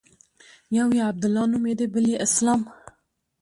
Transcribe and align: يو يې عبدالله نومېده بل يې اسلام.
يو 0.77 0.87
يې 0.97 1.01
عبدالله 1.11 1.43
نومېده 1.51 1.85
بل 1.93 2.05
يې 2.11 2.17
اسلام. 2.25 2.61